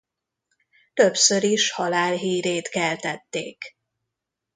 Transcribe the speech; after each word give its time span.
Többször 0.93 1.43
is 1.43 1.71
halálhírét 1.71 2.67
keltették. 2.67 3.77